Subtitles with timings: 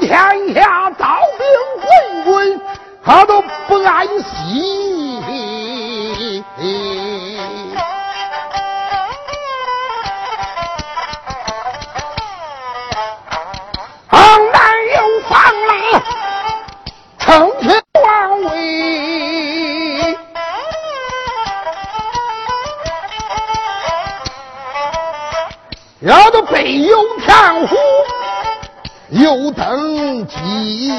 [0.00, 0.10] 天
[0.54, 1.44] 下刀兵
[2.24, 2.60] 滚滚，
[3.04, 5.22] 他都不安息。
[14.08, 14.60] 昂南
[14.96, 15.72] 有方腊，
[17.18, 20.16] 称天王位，
[26.00, 27.76] 要都北有天虎，
[29.10, 30.92] 又登基，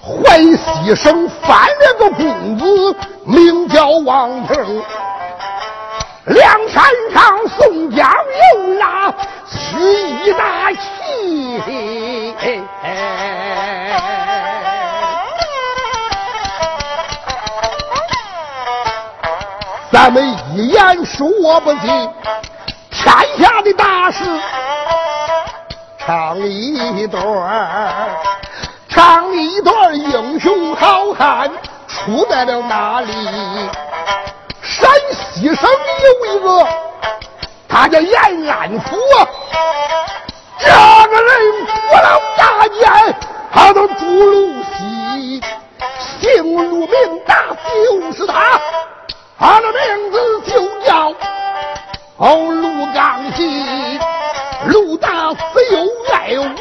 [0.00, 4.82] 淮西省翻了个公子，名叫王平。
[6.26, 8.08] 梁山上宋江
[8.54, 9.10] 有那
[9.48, 9.76] 曲
[10.24, 12.32] 一大旗，
[19.90, 22.08] 咱们一言说不尽，
[22.92, 24.24] 天下的大事
[26.06, 28.08] 唱一段儿，
[28.88, 31.50] 唱一段英雄好汉
[31.86, 33.12] 出在了哪里？
[34.62, 35.68] 山西省
[36.02, 36.66] 有一个，
[37.68, 38.14] 他叫延
[38.48, 38.96] 安府，
[40.58, 43.14] 这个人不老大奸，
[43.52, 45.40] 他都住路西，
[46.20, 47.44] 姓陆名大，
[47.90, 48.58] 就是他，
[49.38, 51.12] 他的名字就叫
[52.16, 52.50] 哦
[56.40, 56.60] 又爱伟，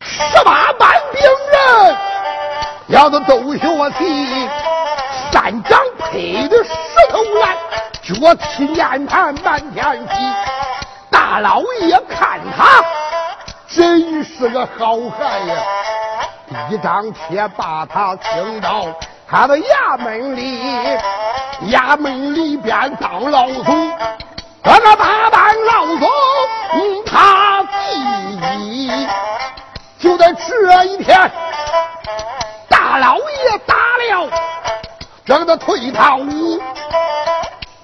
[0.00, 1.20] 十八般兵
[1.52, 1.96] 人，
[2.88, 3.58] 要的都学
[3.98, 4.48] 习。
[5.30, 6.70] 三掌配的石
[7.10, 7.56] 头来，
[8.02, 10.14] 脚踢面盘满天飞。
[11.10, 12.82] 大老爷看他
[13.68, 15.54] 真是个好汉呀！
[16.70, 18.86] 一张帖把他请到
[19.28, 20.62] 他的衙门里，
[21.70, 23.98] 衙门里边当老总，
[24.64, 25.37] 这个大班
[30.66, 31.30] 这一天，
[32.68, 34.30] 大老爷打了。
[35.24, 36.58] 让他退堂屋，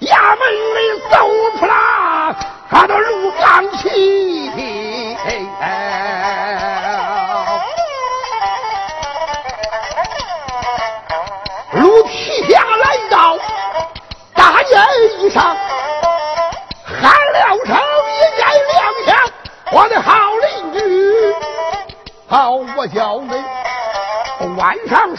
[0.01, 1.17] 衙门里走
[1.59, 2.35] 出来，
[2.69, 4.49] 他的陆刚起，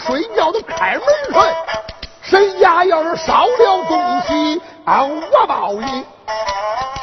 [0.07, 1.03] 睡觉都开门
[1.33, 1.41] 睡。
[2.21, 6.03] 谁家要是烧了东西，啊，我报你；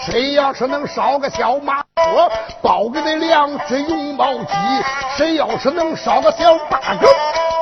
[0.06, 2.30] 谁要是能烧个小马车，
[2.62, 4.54] 包给你两只绒毛鸡；
[5.16, 7.08] 谁要是能烧个小八狗，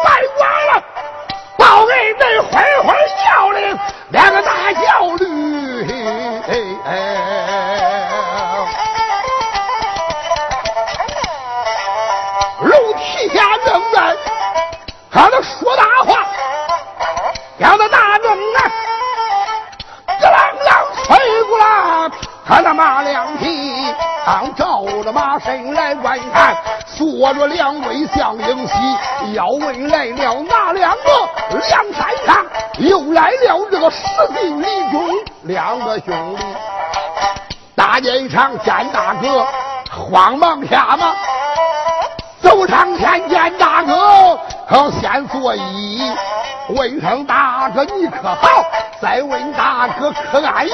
[0.05, 0.83] 白管了，
[1.57, 2.95] 包给你会会
[3.25, 3.61] 叫的
[4.11, 5.02] 两个大叫
[15.13, 16.27] 他都说大话。
[17.59, 18.59] 要到大钟啊，
[20.21, 20.35] 咯啷
[20.67, 22.11] 啷吹过来，
[22.47, 23.95] 他那马两匹，
[24.27, 26.57] 当照着马身来观看，
[26.97, 31.59] 坐着两位相英喜，要问来了哪两个？
[31.69, 32.45] 梁山上
[32.79, 34.07] 又来了这个石
[34.41, 35.09] 进李忠
[35.43, 36.45] 两个兄弟，
[37.77, 39.47] 大街上见大哥，
[39.91, 41.15] 慌忙下马，
[42.41, 44.02] 走上前见大哥，
[44.73, 46.17] 好先作揖。
[46.71, 48.65] 问声大哥你可好？
[49.03, 50.73] 再问大哥可安逸？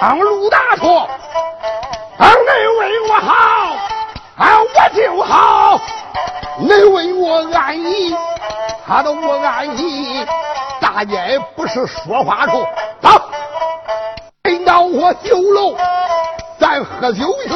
[0.00, 1.08] 俺陆大说
[2.18, 3.76] ：“俺你问我好，
[4.36, 5.80] 俺我就好；
[6.58, 8.16] 你问我安逸，
[8.84, 10.26] 他都我安逸。
[10.80, 12.66] 大爷不是说话处，
[13.00, 13.10] 走，
[14.42, 15.76] 进到我酒楼，
[16.58, 17.50] 咱喝酒去。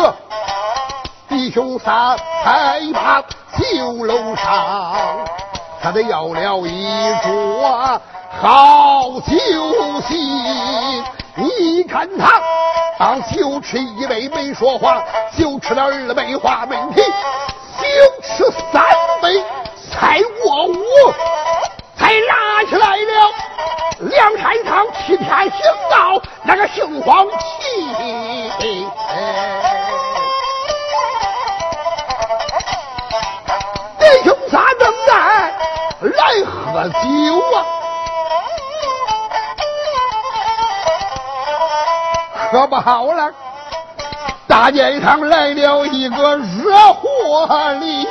[1.29, 3.21] 弟兄仨在把
[3.59, 5.27] 酒楼上。”
[5.81, 8.01] 他得要了一桌
[8.41, 10.17] 好酒席，
[11.37, 12.41] 你看他
[12.99, 14.29] 当酒吃一杯。
[14.29, 15.03] 没说话，
[15.37, 16.37] 酒吃了二杯。
[16.37, 17.87] 话没提，酒
[18.23, 18.85] 吃三
[19.23, 19.43] 杯。
[19.91, 20.75] 才过五，
[21.97, 23.33] 才拉起来了
[24.01, 25.51] 梁山堂替天行
[25.91, 28.87] 道那个姓黄旗。
[42.51, 43.31] 可不好了，
[44.47, 48.09] 大街上来了一个惹祸的。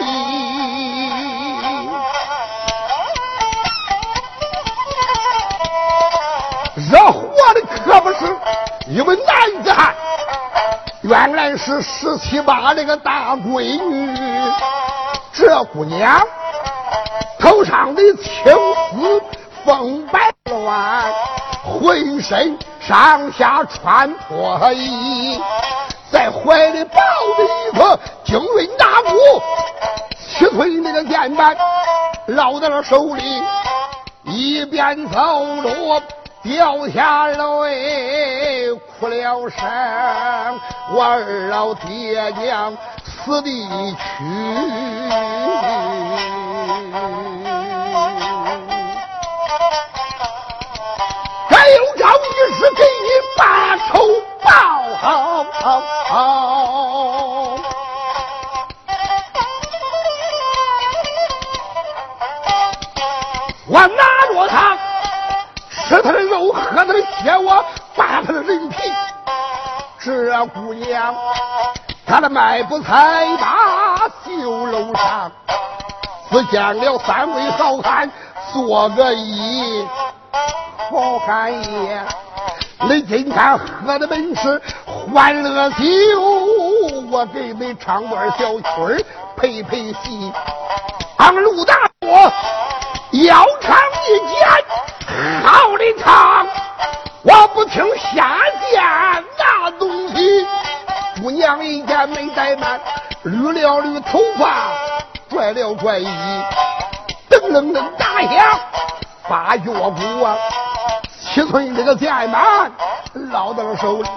[6.91, 8.37] 惹祸的可不是
[8.87, 9.95] 一位男子汉，
[11.01, 14.15] 原来是十七八这个大闺女，
[15.33, 16.21] 这姑娘
[17.39, 18.53] 头上的青
[18.91, 19.21] 丝
[19.65, 21.11] 风摆乱，
[21.63, 22.57] 浑身
[22.87, 25.37] 上下穿破衣，
[26.09, 27.01] 在怀里抱
[27.35, 29.17] 着一个精锐大鼓，
[30.17, 31.53] 七岁那个剑板
[32.27, 33.43] 捞在了手里，
[34.23, 35.19] 一边走
[35.55, 36.01] 路。
[36.43, 39.59] 掉下泪，哭了声，
[40.93, 42.71] 我二老爹娘
[43.03, 44.23] 死的去，
[63.77, 64.03] 我拿
[64.33, 64.75] 着他。
[65.87, 67.63] 吃他的肉，喝他的血，我
[67.95, 68.77] 扒他的人皮。
[69.99, 71.13] 这姑娘，
[72.05, 75.31] 她的迈步才把酒楼上，
[76.31, 78.09] 只见了三位好汉
[78.51, 79.87] 坐个揖。
[80.89, 82.01] 好汉爷，
[82.81, 85.77] 你今天喝的本是欢乐酒，
[87.11, 88.99] 我给你唱段小曲儿
[89.35, 90.33] 陪陪戏。
[91.17, 92.31] 俺陆大伯
[93.11, 93.45] 要
[94.09, 94.37] 一件。
[95.43, 96.47] 好的唱，
[97.23, 98.37] 我不听下
[98.69, 98.81] 贱
[99.37, 100.47] 那东西。
[101.21, 102.79] 姑娘一见没怠慢，
[103.25, 104.69] 捋了捋头发，
[105.29, 106.07] 拽了拽衣，
[107.29, 108.59] 噔噔噔打响，
[109.27, 110.37] 把乐鼓啊，
[111.19, 112.71] 七寸这个剑板
[113.31, 114.09] 捞到了手里，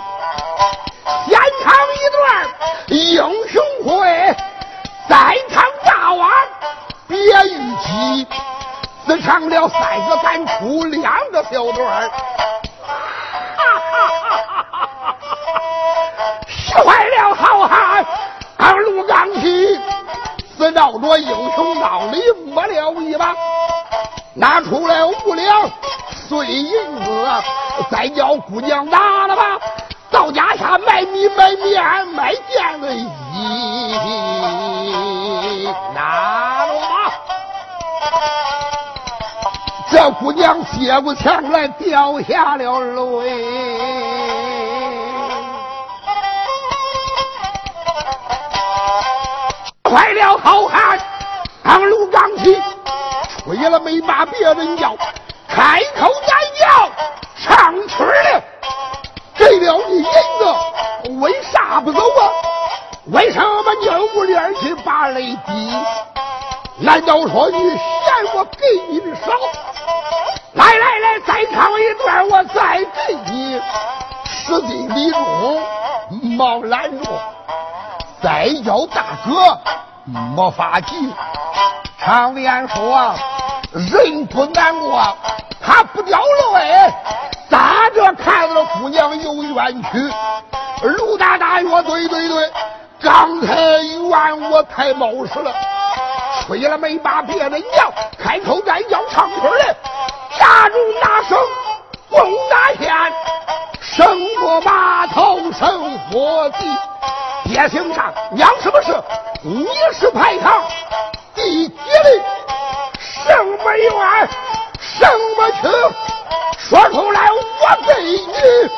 [1.26, 2.46] 先唱一段
[2.88, 3.19] 英
[9.30, 12.10] 只唱了三个半出两个小段儿，
[12.84, 15.16] 哈哈哈哈哈
[16.74, 16.82] 哈！
[16.84, 18.04] 坏了好汉，
[18.58, 19.78] 二路刚起，
[20.58, 23.32] 只照着英雄道理摸了一把，
[24.34, 25.70] 拿出来五两
[26.28, 26.72] 碎银
[27.04, 27.28] 子，
[27.88, 29.60] 再叫姑娘拿了吧，
[30.10, 33.89] 到家下买米买面买件子衣，
[39.90, 43.30] 这姑娘接过枪来，掉下了泪。
[49.90, 50.96] 坏了，好汉，
[51.64, 52.62] 俺卢刚起，
[53.44, 54.94] 吹了没把别人叫，
[55.48, 56.88] 开口再叫，
[57.42, 58.42] 唱曲了，
[59.36, 62.30] 给了你银子，为啥不走啊？
[63.06, 65.76] 为什么扭不脸去把泪滴？
[66.78, 67.78] 难道说你嫌
[68.34, 69.32] 我给你的少？
[71.26, 73.60] 再唱一段，我再给你。
[74.24, 75.62] 使劲李忠
[76.36, 77.04] 忙拦住，
[78.22, 79.58] 再叫大哥
[80.04, 81.12] 没法急。
[81.98, 83.14] 常言说，
[83.72, 85.16] 人不难过，
[85.60, 86.18] 他不掉
[86.54, 86.92] 泪。
[87.48, 90.10] 咋着看着姑娘有冤屈？
[90.82, 92.50] 卢大大说：对对对，
[93.00, 95.52] 刚才怨我太冒失了，
[96.46, 99.74] 吹了没把别人叫，开口再叫唱曲来。
[100.40, 101.38] 大中大圣
[102.08, 102.18] 共
[102.48, 102.90] 大仙，
[103.82, 106.64] 生过码头生活地，
[107.44, 108.92] 爹姓上娘什么事？
[109.42, 110.64] 你是排场
[111.34, 112.22] 第几的？
[112.98, 114.28] 什么冤？
[114.80, 115.06] 什
[115.36, 115.70] 么情？
[116.58, 118.70] 说出来，我给你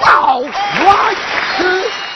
[0.00, 1.14] 报官
[1.56, 2.07] 去。